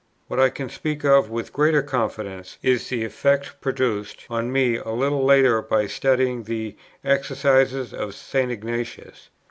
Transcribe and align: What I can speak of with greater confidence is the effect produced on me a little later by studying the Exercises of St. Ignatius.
What 0.29 0.39
I 0.39 0.49
can 0.49 0.67
speak 0.67 1.05
of 1.05 1.29
with 1.29 1.53
greater 1.53 1.83
confidence 1.83 2.57
is 2.63 2.89
the 2.89 3.03
effect 3.03 3.61
produced 3.61 4.25
on 4.31 4.51
me 4.51 4.77
a 4.77 4.89
little 4.89 5.23
later 5.23 5.61
by 5.61 5.85
studying 5.85 6.41
the 6.41 6.75
Exercises 7.03 7.93
of 7.93 8.15
St. 8.15 8.51
Ignatius. 8.51 9.29